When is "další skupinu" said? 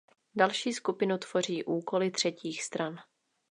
0.35-1.17